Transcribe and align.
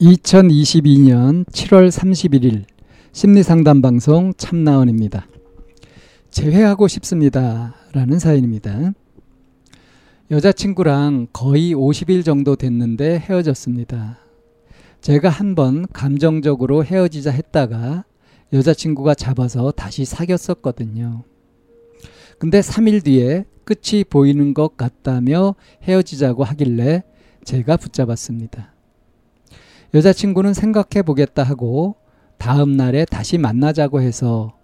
2022년 0.00 1.44
7월 1.46 1.90
31일 1.90 2.64
심리상담 3.12 3.82
방송 3.82 4.32
참나원입니다. 4.36 5.26
재회하고 6.30 6.86
싶습니다. 6.86 7.74
라는 7.92 8.20
사연입니다. 8.20 8.92
여자친구랑 10.30 11.28
거의 11.32 11.74
50일 11.74 12.24
정도 12.24 12.54
됐는데 12.54 13.18
헤어졌습니다. 13.18 14.18
제가 15.00 15.30
한 15.30 15.54
번 15.56 15.86
감정적으로 15.92 16.84
헤어지자 16.84 17.32
했다가 17.32 18.04
여자친구가 18.52 19.14
잡아서 19.14 19.72
다시 19.72 20.04
사귀었었거든요. 20.04 21.24
근데 22.38 22.60
3일 22.60 23.02
뒤에 23.02 23.46
끝이 23.64 24.04
보이는 24.04 24.54
것 24.54 24.76
같다며 24.76 25.56
헤어지자고 25.82 26.44
하길래 26.44 27.02
제가 27.44 27.76
붙잡았습니다. 27.76 28.77
여자친구는 29.94 30.54
생각해 30.54 31.02
보겠다 31.02 31.42
하고 31.42 31.96
다음 32.36 32.76
날에 32.76 33.04
다시 33.04 33.38
만나자고 33.38 34.00
해서 34.00 34.54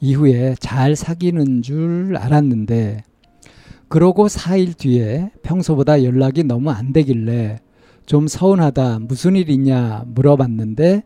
이후에 0.00 0.56
잘 0.58 0.96
사귀는 0.96 1.62
줄 1.62 2.16
알았는데 2.16 3.02
그러고 3.88 4.26
4일 4.26 4.76
뒤에 4.76 5.30
평소보다 5.42 6.04
연락이 6.04 6.44
너무 6.44 6.70
안 6.70 6.92
되길래 6.92 7.58
좀 8.04 8.26
서운하다 8.26 9.00
무슨 9.00 9.36
일 9.36 9.48
있냐 9.50 10.04
물어봤는데 10.06 11.02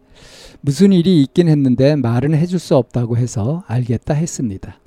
무슨 0.60 0.92
일이 0.92 1.22
있긴 1.22 1.48
했는데 1.48 1.96
말은 1.96 2.34
해줄 2.34 2.58
수 2.58 2.76
없다고 2.76 3.16
해서 3.16 3.64
알겠다 3.66 4.14
했습니다. 4.14 4.78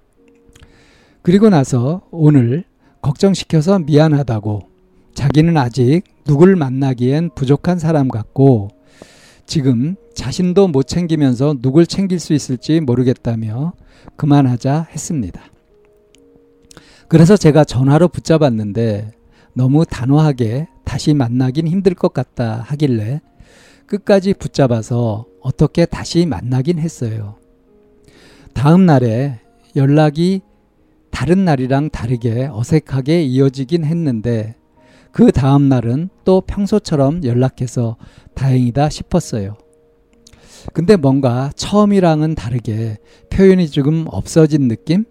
그리고 1.21 1.49
나서 1.49 2.02
오늘 2.11 2.63
걱정시켜서 3.02 3.80
미안하다고 3.80 4.74
자기는 5.16 5.58
아직 5.58 6.03
누굴 6.25 6.55
만나기엔 6.55 7.31
부족한 7.33 7.80
사람 7.80 8.09
같고 8.09 8.69
지금 9.47 9.95
자신도 10.13 10.67
못 10.67 10.83
챙기면서 10.83 11.55
누굴 11.61 11.88
챙길 11.88 12.19
수 12.19 12.33
있을지 12.33 12.81
모르겠다며 12.81 13.73
그만하자 14.17 14.88
했습니다. 14.91 15.41
그래서 17.08 17.38
제가 17.38 17.63
전화로 17.63 18.09
붙잡았는데 18.09 19.11
너무 19.53 19.86
단호하게 19.86 20.67
다시 20.83 21.13
만나긴 21.13 21.67
힘들 21.67 21.95
것 21.95 22.13
같다 22.13 22.61
하길래 22.66 23.21
끝까지 23.88 24.33
붙잡아서 24.33 25.25
어떻게 25.41 25.86
다시 25.86 26.25
만나긴 26.25 26.80
했어요. 26.80 27.38
다음 28.53 28.86
날에 28.86 29.39
연락이 29.75 30.41
다른 31.11 31.45
날이랑 31.45 31.89
다르게 31.89 32.49
어색하게 32.52 33.23
이어지긴 33.23 33.86
했는데 33.86 34.55
그 35.16 35.31
다음 35.31 35.69
날은 35.69 36.09
또 36.26 36.42
평소처럼 36.42 37.23
연락해서 37.23 37.95
다행이다 38.33 38.89
싶었어요. 38.89 39.55
근데 40.73 40.98
뭔가 40.98 41.52
처음이랑은 41.55 42.36
다르게 42.36 42.98
표현이 43.30 43.70
조금 43.70 44.08
없어진 44.09 44.67
느낌? 44.67 45.05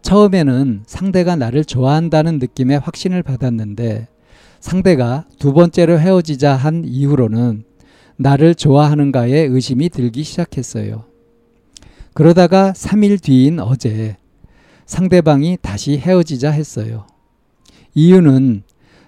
처음에는 0.00 0.84
상대가 0.86 1.36
나를 1.36 1.66
좋아한다는 1.66 2.38
느낌의 2.38 2.78
확신을 2.78 3.22
받았는데 3.22 4.08
상대가 4.60 5.26
두 5.38 5.52
번째로 5.52 5.98
헤어지자 5.98 6.54
한 6.54 6.82
이후로는 6.86 7.64
나를 8.16 8.54
좋아하는가에 8.54 9.40
의심이 9.40 9.90
들기 9.90 10.22
시작했어요. 10.22 11.04
그러다가 12.14 12.72
3일 12.72 13.20
뒤인 13.20 13.60
어제 13.60 14.16
상대방이 14.86 15.58
다시 15.60 15.98
헤어지자 15.98 16.50
했어요. 16.50 17.06
이유는 17.94 18.62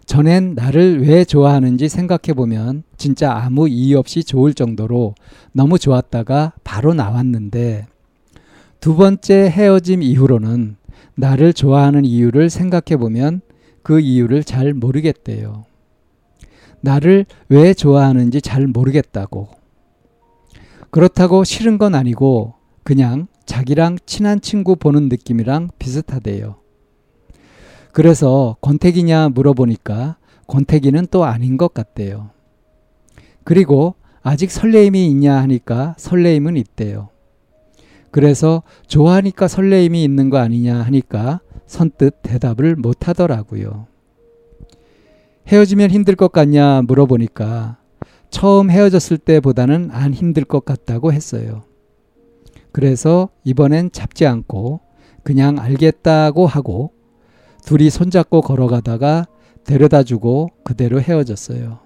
전엔 0.06 0.54
나를 0.54 1.02
왜 1.06 1.24
좋아하는지 1.24 1.88
생각해 1.88 2.34
보면 2.34 2.82
진짜 2.96 3.32
아무 3.32 3.68
이유 3.68 3.98
없이 3.98 4.22
좋을 4.22 4.54
정도로 4.54 5.14
너무 5.52 5.78
좋았다가 5.78 6.52
바로 6.62 6.94
나왔는데 6.94 7.86
두 8.80 8.96
번째 8.96 9.50
헤어짐 9.50 10.02
이후로는 10.02 10.76
나를 11.14 11.52
좋아하는 11.52 12.04
이유를 12.04 12.50
생각해 12.50 12.98
보면 12.98 13.40
그 13.82 14.00
이유를 14.00 14.44
잘 14.44 14.74
모르겠대요. 14.74 15.64
나를 16.80 17.24
왜 17.48 17.72
좋아하는지 17.72 18.42
잘 18.42 18.66
모르겠다고. 18.66 19.48
그렇다고 20.90 21.44
싫은 21.44 21.78
건 21.78 21.94
아니고 21.94 22.54
그냥 22.82 23.26
자기랑 23.46 23.98
친한 24.06 24.40
친구 24.40 24.76
보는 24.76 25.08
느낌이랑 25.08 25.70
비슷하대요. 25.78 26.56
그래서 27.94 28.56
권태기냐 28.60 29.28
물어보니까 29.28 30.16
권태기는 30.48 31.06
또 31.12 31.24
아닌 31.24 31.56
것 31.56 31.72
같대요. 31.72 32.30
그리고 33.44 33.94
아직 34.20 34.50
설레임이 34.50 35.08
있냐 35.10 35.36
하니까 35.36 35.94
설레임은 35.96 36.56
있대요. 36.56 37.10
그래서 38.10 38.64
좋아하니까 38.88 39.46
설레임이 39.46 40.02
있는 40.02 40.28
거 40.28 40.38
아니냐 40.38 40.82
하니까 40.82 41.40
선뜻 41.66 42.22
대답을 42.22 42.74
못 42.74 43.06
하더라고요. 43.06 43.86
헤어지면 45.46 45.92
힘들 45.92 46.16
것 46.16 46.32
같냐 46.32 46.82
물어보니까 46.82 47.76
처음 48.28 48.72
헤어졌을 48.72 49.18
때보다는 49.18 49.90
안 49.92 50.12
힘들 50.12 50.42
것 50.42 50.64
같다고 50.64 51.12
했어요. 51.12 51.62
그래서 52.72 53.28
이번엔 53.44 53.92
잡지 53.92 54.26
않고 54.26 54.80
그냥 55.22 55.60
알겠다고 55.60 56.48
하고 56.48 56.93
둘이 57.64 57.90
손잡고 57.90 58.42
걸어가다가 58.42 59.26
데려다 59.64 60.02
주고 60.02 60.50
그대로 60.64 61.00
헤어졌어요. 61.00 61.78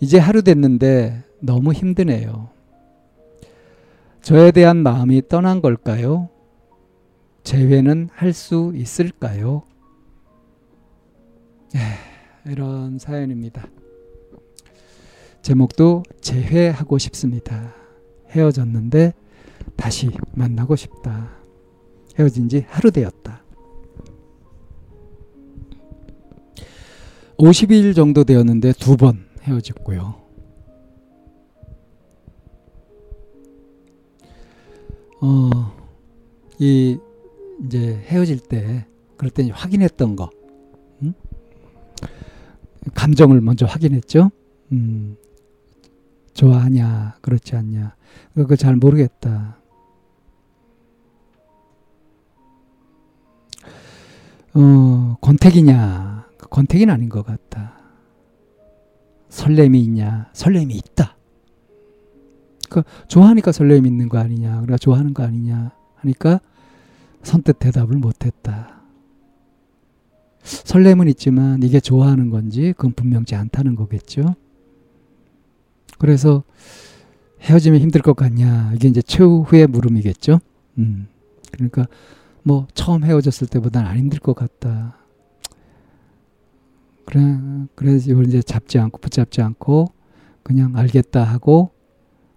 이제 0.00 0.18
하루 0.18 0.42
됐는데 0.42 1.24
너무 1.40 1.72
힘드네요. 1.72 2.50
저에 4.22 4.50
대한 4.52 4.76
마음이 4.78 5.28
떠난 5.28 5.60
걸까요? 5.60 6.28
재회는 7.42 8.08
할 8.12 8.32
수 8.32 8.72
있을까요? 8.74 9.62
에, 11.74 12.50
이런 12.50 12.98
사연입니다. 12.98 13.66
제목도 15.42 16.02
재회하고 16.20 16.98
싶습니다. 16.98 17.74
헤어졌는데 18.30 19.12
다시 19.76 20.10
만나고 20.34 20.74
싶다. 20.76 21.30
헤어진 22.18 22.48
지 22.48 22.64
하루 22.68 22.90
되었다. 22.90 23.45
50일 27.38 27.94
정도 27.94 28.24
되었는데 28.24 28.72
두 28.72 28.96
번 28.96 29.26
헤어졌고요. 29.42 30.14
어, 35.20 35.50
이 36.58 36.98
이제 37.64 37.96
헤어질 38.06 38.40
때 38.40 38.86
그럴 39.16 39.30
때 39.30 39.48
확인했던 39.50 40.16
거, 40.16 40.30
음? 41.02 41.14
감정을 42.94 43.40
먼저 43.40 43.64
확인했죠. 43.66 44.30
음, 44.72 45.16
좋아하냐, 46.34 47.18
그렇지 47.22 47.56
않냐, 47.56 47.96
그거 48.34 48.56
잘 48.56 48.76
모르겠다. 48.76 49.58
어, 54.54 55.16
권태기냐, 55.20 56.15
권태기는 56.50 56.92
아닌 56.92 57.08
것 57.08 57.24
같다. 57.24 57.78
설렘이 59.28 59.82
있냐, 59.84 60.30
설렘이 60.32 60.74
있다. 60.74 61.16
그 62.68 62.82
좋아하니까 63.08 63.52
설렘이 63.52 63.88
있는 63.88 64.08
거 64.08 64.18
아니냐, 64.18 64.50
그러니까 64.52 64.78
좋아하는 64.78 65.14
거 65.14 65.22
아니냐 65.22 65.72
하니까 65.96 66.40
선뜻 67.22 67.58
대답을 67.58 67.96
못했다. 67.96 68.76
설렘은 70.42 71.08
있지만 71.08 71.62
이게 71.62 71.80
좋아하는 71.80 72.30
건지 72.30 72.72
그건 72.76 72.92
분명치 72.92 73.34
않다는 73.34 73.74
거겠죠. 73.74 74.36
그래서 75.98 76.44
헤어지면 77.40 77.80
힘들 77.80 78.00
것 78.00 78.14
같냐 78.14 78.72
이게 78.74 78.88
이제 78.88 79.02
최후의 79.02 79.66
물음이겠죠. 79.66 80.40
음. 80.78 81.08
그러니까 81.52 81.86
뭐 82.42 82.68
처음 82.74 83.04
헤어졌을 83.04 83.48
때보다는 83.48 83.88
안 83.88 83.96
힘들 83.96 84.20
것 84.20 84.34
같다. 84.34 84.98
그래, 87.06 87.20
그래서 87.74 88.10
이걸 88.10 88.26
이제 88.26 88.42
잡지 88.42 88.78
않고 88.78 88.98
붙잡지 88.98 89.40
않고 89.40 89.86
그냥 90.42 90.76
알겠다 90.76 91.22
하고 91.22 91.70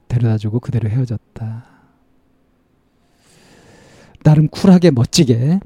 데려다주고 0.08 0.60
그대로 0.60 0.90
헤어졌다. 0.90 1.66
나름 4.24 4.48
쿨하게 4.48 4.92
멋지게 4.92 5.60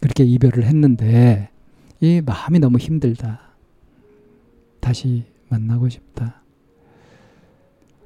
그렇게 0.00 0.24
이별을 0.24 0.64
했는데 0.64 1.50
이 2.00 2.20
마음이 2.20 2.58
너무 2.58 2.78
힘들다. 2.78 3.40
다시 4.80 5.24
만나고 5.48 5.88
싶다. 5.88 6.42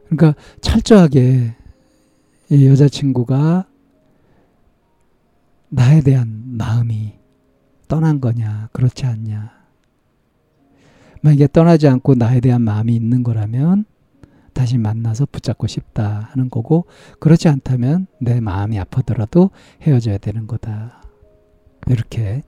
그러니까 0.08 0.34
철저하게 0.60 1.56
이 2.50 2.66
여자친구가 2.66 3.66
나에 5.70 6.02
대한 6.02 6.56
마음이 6.58 7.14
떠난 7.88 8.20
거냐, 8.20 8.68
그렇지 8.72 9.06
않냐. 9.06 9.61
만약에 11.22 11.48
떠나지 11.52 11.88
않고 11.88 12.14
나에 12.14 12.40
대한 12.40 12.62
마음이 12.62 12.94
있는 12.94 13.22
거라면 13.22 13.84
다시 14.52 14.76
만나서 14.76 15.26
붙잡고 15.26 15.66
싶다 15.66 16.28
하는 16.32 16.50
거고, 16.50 16.84
그렇지 17.20 17.48
않다면 17.48 18.06
내 18.20 18.40
마음이 18.40 18.78
아프더라도 18.78 19.50
헤어져야 19.82 20.18
되는 20.18 20.46
거다. 20.46 21.02
이렇게 21.88 22.42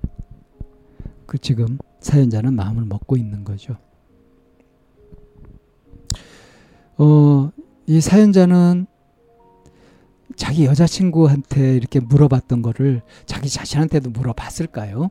그 1.26 1.38
지금 1.38 1.78
사연자는 2.00 2.54
마음을 2.54 2.84
먹고 2.84 3.16
있는 3.16 3.44
거죠. 3.44 3.76
어, 6.98 7.50
이 7.86 8.00
사연자는 8.00 8.86
자기 10.36 10.66
여자친구한테 10.66 11.76
이렇게 11.76 12.00
물어봤던 12.00 12.62
거를 12.62 13.02
자기 13.24 13.48
자신한테도 13.48 14.10
물어봤을까요? 14.10 15.10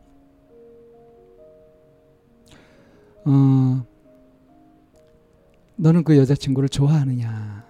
어, 3.26 3.86
너는 5.76 6.04
그 6.04 6.18
여자친구를 6.18 6.70
좋아하느냐? 6.70 7.64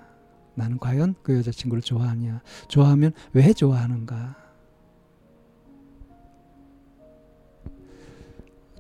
나는 0.55 0.77
과연 0.77 1.15
그 1.23 1.37
여자친구를 1.37 1.81
좋아하냐? 1.81 2.41
좋아하면 2.67 3.11
왜 3.33 3.53
좋아하는가? 3.53 4.43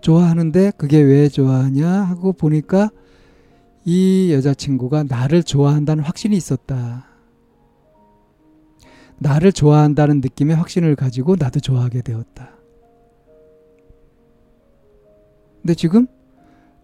좋아하는데 0.01 0.71
그게 0.77 0.99
왜 1.01 1.29
좋아하냐 1.29 1.89
하고 1.89 2.33
보니까 2.33 2.89
이 3.85 4.31
여자친구가 4.33 5.03
나를 5.03 5.43
좋아한다는 5.43 6.03
확신이 6.03 6.35
있었다. 6.35 7.07
나를 9.17 9.53
좋아한다는 9.53 10.19
느낌의 10.19 10.57
확신을 10.57 10.95
가지고 10.95 11.35
나도 11.39 11.61
좋아하게 11.61 12.01
되었다. 12.01 12.51
근데 15.61 15.73
지금 15.75 16.07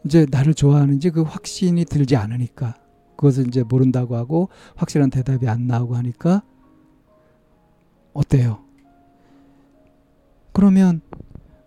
이제 0.06 0.26
나를 0.30 0.54
좋아하는지 0.54 1.10
그 1.12 1.22
확신이 1.22 1.86
들지 1.86 2.16
않으니까 2.16 2.76
그것을 3.16 3.48
이제 3.48 3.64
모른다고 3.64 4.16
하고 4.16 4.50
확실한 4.76 5.10
대답이 5.10 5.48
안 5.48 5.68
나오고 5.68 5.96
하니까 5.96 6.42
어때요? 8.14 8.64
그러면 10.54 11.02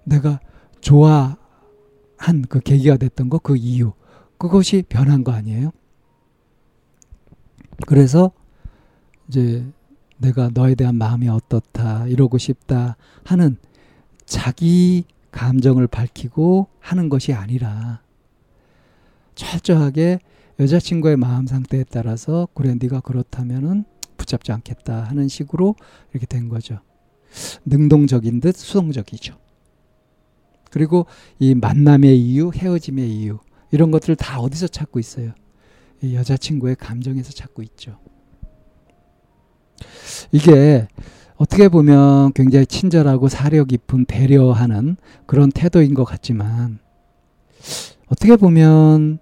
내가 0.05 0.40
좋아한 0.81 1.37
그 2.49 2.61
계기가 2.61 2.96
됐던 2.96 3.29
거 3.29 3.38
그 3.38 3.56
이유 3.56 3.93
그것이 4.38 4.82
변한 4.88 5.23
거 5.23 5.32
아니에요? 5.32 5.70
그래서 7.87 8.32
이제 9.29 9.64
내가 10.19 10.50
너에 10.52 10.75
대한 10.75 10.96
마음이 10.96 11.29
어떻다, 11.29 12.06
이러고 12.06 12.38
싶다 12.38 12.96
하는 13.25 13.56
자기 14.25 15.05
감정을 15.31 15.87
밝히고 15.87 16.69
하는 16.81 17.08
것이 17.08 17.32
아니라 17.32 18.00
철저하게 19.34 20.19
여자친구의 20.61 21.17
마음 21.17 21.46
상태에 21.46 21.84
따라서 21.90 22.49
그래 22.55 22.75
네가 22.79 23.00
그렇다면은 23.00 23.84
붙잡지 24.17 24.52
않겠다 24.52 25.05
하는 25.05 25.29
식으로 25.29 25.75
이렇게 26.12 26.26
된 26.26 26.49
거죠. 26.49 26.81
능동적인 27.64 28.40
듯 28.40 28.56
수동적이죠. 28.56 29.37
그리고 30.70 31.06
이 31.38 31.55
만남의 31.55 32.19
이유, 32.19 32.50
헤어짐의 32.55 33.11
이유 33.11 33.38
이런 33.70 33.90
것들을 33.90 34.17
다 34.17 34.40
어디서 34.40 34.69
찾고 34.69 34.99
있어요? 34.99 35.32
여자친구의 36.02 36.76
감정에서 36.76 37.32
찾고 37.32 37.62
있죠. 37.62 37.99
이게 40.31 40.88
어떻게 41.37 41.69
보면 41.69 42.32
굉장히 42.34 42.67
친절하고 42.67 43.29
사려 43.29 43.64
깊은 43.64 44.05
배려하는 44.06 44.96
그런 45.26 45.50
태도인 45.50 45.94
것 45.94 46.05
같지만 46.05 46.79
어떻게 48.12 48.36
보면 48.36 49.18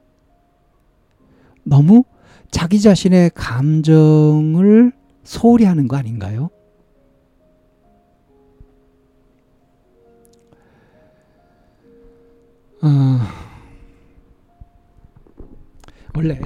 너무 1.62 2.02
자기 2.50 2.80
자신의 2.80 3.30
감정을 3.36 4.90
소홀히 5.22 5.64
하는 5.64 5.86
거 5.86 5.96
아닌가요? 5.96 6.50
어, 12.82 13.20
원래 16.16 16.40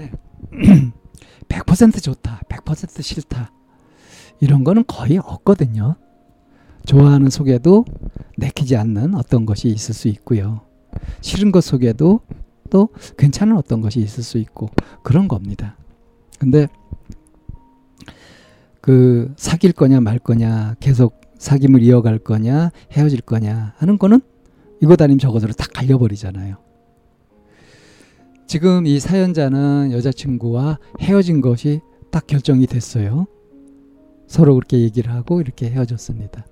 100% 1.49 2.02
좋다, 2.02 2.41
100% 2.50 3.02
싫다. 3.02 3.52
이런 4.41 4.64
거는 4.64 4.85
거의 4.87 5.17
없거든요. 5.17 5.96
좋아하는 6.85 7.31
속에도 7.31 7.87
내키지 8.37 8.76
않는 8.76 9.14
어떤 9.14 9.46
것이 9.46 9.69
있을 9.69 9.94
수 9.94 10.08
있고요. 10.08 10.74
싫은 11.25 11.53
것 11.53 11.65
속에도 11.65 12.21
또 12.69 12.91
괜찮은 13.17 13.56
어떤 13.56 13.81
것이 13.81 13.99
있을 13.99 14.23
수 14.23 14.37
있고 14.37 14.69
그런 15.03 15.26
겁니다. 15.26 15.76
근데 16.38 16.69
그 18.82 19.32
사귈 19.38 19.73
거냐 19.73 20.00
말 20.00 20.19
거냐 20.19 20.75
계속 20.81 21.19
사귐을 21.38 21.82
이어갈 21.82 22.19
거냐 22.19 22.71
헤어질 22.93 23.23
거냐 23.23 23.73
하는 23.79 23.99
거는 23.99 24.21
이것 24.82 25.00
아니면 25.00 25.19
저것으로 25.19 25.55
딱 25.55 25.73
갈려버리잖아요. 25.73 26.56
지금 28.47 28.87
이 28.87 29.00
사연자는 29.00 29.93
여자친구와 29.93 30.79
헤어진 31.00 31.41
것이 31.41 31.81
딱 32.11 32.27
결정이 32.27 32.67
됐어요. 32.67 33.27
서로 34.27 34.55
그렇게 34.55 34.81
얘기를 34.81 35.11
하고 35.11 35.41
이렇게 35.41 35.70
헤어졌습니다. 35.70 36.44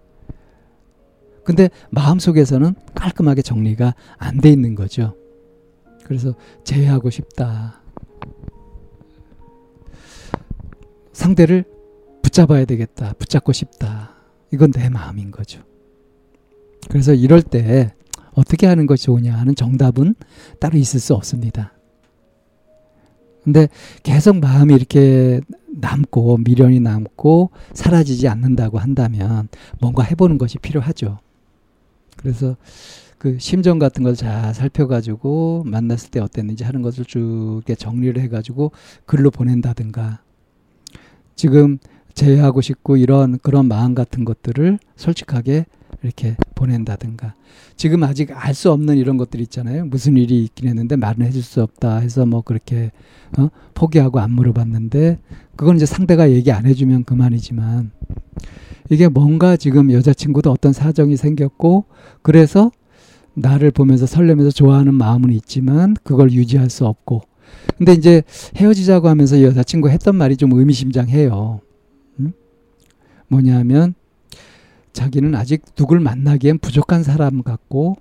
근데 1.45 1.71
마음속에서는 1.91 2.75
깔끔하게 2.95 3.43
정리가 3.43 3.95
안 4.19 4.39
돼 4.41 4.51
있는 4.51 4.75
거죠. 4.75 5.17
그래서 6.05 6.35
제외하고 6.65 7.11
싶다. 7.11 7.81
상대를 11.13 11.65
붙잡아야 12.23 12.65
되겠다. 12.65 13.13
붙잡고 13.15 13.53
싶다. 13.53 14.15
이건 14.53 14.73
내 14.73 14.89
마음인 14.89 15.31
거죠. 15.31 15.63
그래서 16.89 17.15
이럴 17.15 17.43
때 17.43 17.95
어떻게 18.33 18.67
하는 18.67 18.87
것이 18.87 19.05
좋으냐 19.05 19.35
하는 19.37 19.55
정답은 19.55 20.15
따로 20.59 20.79
있을 20.79 21.01
수 21.01 21.15
없습니다. 21.15 21.73
근데 23.45 23.69
계속 24.03 24.37
마음이 24.39 24.75
이렇게 24.75 25.41
남고 25.69 26.39
미련이 26.39 26.81
남고 26.81 27.51
사라지지 27.75 28.29
않는다고 28.29 28.79
한다면 28.79 29.49
뭔가 29.81 30.03
해보는 30.03 30.39
것이 30.39 30.59
필요하죠. 30.59 31.19
그래서 32.17 32.57
그 33.19 33.39
심정 33.39 33.79
같은 33.79 34.03
걸 34.03 34.17
잘 34.17 34.53
살펴가지고 34.55 35.63
만났을 35.67 36.11
때 36.11 36.21
어땠는지 36.21 36.65
하는 36.65 36.83
것을 36.83 37.05
쭉 37.05 37.63
정리를 37.79 38.21
해가지고 38.21 38.73
글로 39.07 39.31
보낸다든가. 39.31 40.21
지금 41.37 41.79
제외하고 42.15 42.61
싶고 42.61 42.97
이런 42.97 43.39
그런 43.39 43.67
마음 43.67 43.95
같은 43.95 44.25
것들을 44.25 44.79
솔직하게 44.97 45.67
이렇게 46.03 46.37
보낸다든가. 46.57 47.35
지금 47.77 48.03
아직 48.03 48.31
알 48.33 48.55
수 48.55 48.71
없는 48.73 48.97
이런 48.97 49.17
것들 49.17 49.41
있잖아요. 49.43 49.87
무슨 49.87 50.17
일이 50.17 50.45
있긴 50.45 50.69
했는데 50.69 50.97
말은 50.97 51.25
해줄 51.25 51.43
수 51.43 51.63
없다 51.63 51.99
해서 51.99 52.27
뭐 52.27 52.43
그렇게 52.43 52.91
어? 53.39 53.49
포기하고 53.75 54.19
안 54.21 54.33
물어봤는데 54.33 55.21
그건 55.57 55.77
이제 55.77 55.87
상대가 55.87 56.31
얘기 56.31 56.51
안 56.53 56.67
해주면 56.67 57.05
그만이지만 57.05 57.93
이게 58.91 59.09
뭔가 59.09 59.57
지금 59.57 59.91
여자친구도 59.93 60.51
어떤 60.51 60.73
사정이 60.73 61.17
생겼고 61.17 61.85
그래서 62.23 62.71
나를 63.35 63.71
보면서 63.71 64.07
설레면서 64.07 64.51
좋아하는 64.51 64.95
마음은 64.95 65.33
있지만 65.33 65.97
그걸 66.03 66.33
유지할 66.33 66.69
수 66.69 66.87
없고 66.87 67.23
근데 67.79 67.93
이제 67.93 68.23
헤어지자고 68.57 69.09
하면서 69.09 69.43
여자친구 69.43 69.89
했던 69.89 70.17
말이 70.17 70.37
좀 70.37 70.53
의미심장해요. 70.53 71.61
음? 72.21 72.33
뭐냐면 73.29 73.95
자기는 74.93 75.35
아직 75.35 75.63
누굴 75.75 76.01
만나기엔 76.01 76.59
부족한 76.59 77.03
사람 77.03 77.43
같고 77.43 77.97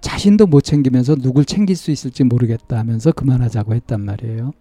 자신도 0.00 0.46
못 0.46 0.62
챙기면서 0.62 1.16
누굴 1.16 1.44
챙길 1.44 1.76
수 1.76 1.90
있을지 1.90 2.24
모르겠다 2.24 2.78
하면서 2.78 3.12
그만하자고 3.12 3.74
했단 3.74 4.04
말이에요. 4.04 4.52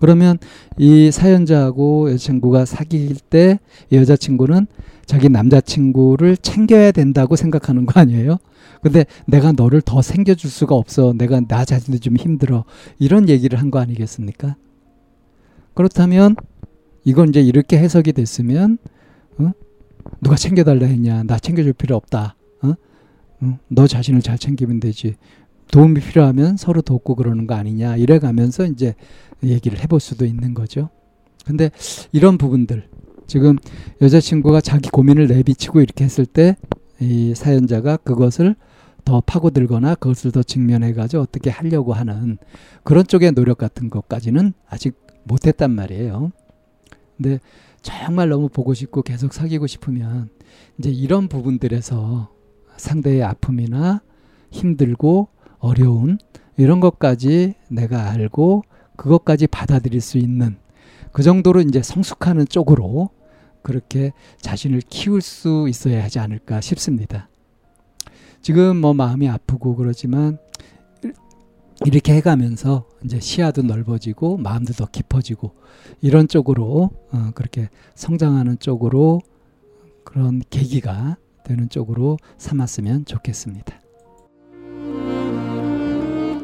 그러면 0.00 0.38
이 0.78 1.10
사연자하고 1.10 2.10
여자친구가 2.10 2.64
사귈 2.64 3.16
때 3.30 3.58
여자친구는 3.92 4.66
자기 5.06 5.28
남자친구를 5.28 6.36
챙겨야 6.38 6.90
된다고 6.92 7.36
생각하는 7.36 7.86
거 7.86 8.00
아니에요? 8.00 8.38
근데 8.82 9.04
내가 9.26 9.52
너를 9.52 9.80
더 9.80 10.02
챙겨줄 10.02 10.50
수가 10.50 10.74
없어. 10.74 11.14
내가 11.16 11.40
나 11.40 11.64
자신도 11.64 12.00
좀 12.00 12.16
힘들어. 12.16 12.64
이런 12.98 13.28
얘기를 13.28 13.58
한 13.58 13.70
거 13.70 13.78
아니겠습니까? 13.78 14.56
그렇다면 15.74 16.36
이건 17.04 17.30
이제 17.30 17.40
이렇게 17.40 17.78
해석이 17.78 18.12
됐으면 18.12 18.78
어? 19.38 19.52
누가 20.20 20.36
챙겨달라 20.36 20.86
했냐? 20.86 21.22
나 21.24 21.38
챙겨줄 21.38 21.72
필요 21.74 21.96
없다. 21.96 22.36
어? 22.62 22.74
어? 23.40 23.58
너 23.68 23.86
자신을 23.86 24.22
잘 24.22 24.38
챙기면 24.38 24.80
되지. 24.80 25.14
도움이 25.70 26.00
필요하면 26.00 26.56
서로 26.56 26.82
돕고 26.82 27.14
그러는 27.16 27.46
거 27.46 27.54
아니냐. 27.54 27.96
이래 27.96 28.18
가면서 28.18 28.64
이제 28.66 28.94
얘기를 29.42 29.78
해볼 29.80 30.00
수도 30.00 30.24
있는 30.24 30.54
거죠. 30.54 30.90
근데 31.44 31.70
이런 32.12 32.38
부분들 32.38 32.88
지금 33.26 33.58
여자친구가 34.00 34.60
자기 34.60 34.88
고민을 34.90 35.26
내비치고 35.26 35.80
이렇게 35.80 36.04
했을 36.04 36.26
때 36.26 36.56
이 37.00 37.34
사연자가 37.34 37.98
그것을 37.98 38.56
더 39.04 39.20
파고들거나 39.20 39.96
그것을 39.96 40.32
더 40.32 40.42
직면해가지고 40.42 41.22
어떻게 41.22 41.50
하려고 41.50 41.92
하는 41.92 42.38
그런 42.82 43.06
쪽의 43.06 43.32
노력 43.32 43.58
같은 43.58 43.90
것까지는 43.90 44.54
아직 44.66 44.94
못했단 45.24 45.70
말이에요. 45.72 46.32
근데 47.16 47.40
정말 47.82 48.30
너무 48.30 48.48
보고 48.48 48.72
싶고 48.72 49.02
계속 49.02 49.34
사귀고 49.34 49.66
싶으면 49.66 50.30
이제 50.78 50.90
이런 50.90 51.28
부분들에서 51.28 52.30
상대의 52.76 53.22
아픔이나 53.22 54.00
힘들고 54.50 55.28
어려운 55.64 56.18
이런 56.56 56.80
것까지 56.80 57.54
내가 57.68 58.10
알고 58.10 58.64
그것까지 58.96 59.46
받아들일 59.46 60.00
수 60.00 60.18
있는 60.18 60.56
그 61.12 61.22
정도로 61.22 61.62
이제 61.62 61.82
성숙하는 61.82 62.46
쪽으로 62.46 63.10
그렇게 63.62 64.12
자신을 64.40 64.82
키울 64.88 65.22
수 65.22 65.66
있어야 65.68 66.04
하지 66.04 66.18
않을까 66.18 66.60
싶습니다. 66.60 67.28
지금 68.42 68.76
뭐 68.76 68.92
마음이 68.92 69.28
아프고 69.28 69.74
그러지만 69.74 70.38
이렇게 71.84 72.14
해가면서 72.14 72.86
이제 73.04 73.18
시야도 73.18 73.62
넓어지고 73.62 74.36
마음도 74.36 74.74
더 74.74 74.86
깊어지고 74.86 75.52
이런 76.02 76.28
쪽으로 76.28 76.90
어 77.10 77.30
그렇게 77.34 77.68
성장하는 77.94 78.58
쪽으로 78.58 79.22
그런 80.04 80.42
계기가 80.50 81.16
되는 81.42 81.68
쪽으로 81.68 82.18
삼았으면 82.36 83.06
좋겠습니다. 83.06 83.83